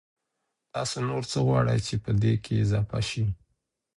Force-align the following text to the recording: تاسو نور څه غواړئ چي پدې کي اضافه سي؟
تاسو 0.73 0.97
نور 1.09 1.23
څه 1.31 1.37
غواړئ 1.47 1.79
چي 1.87 1.95
پدې 2.03 2.33
کي 2.43 2.53
اضافه 2.63 2.99
سي؟ 3.09 3.23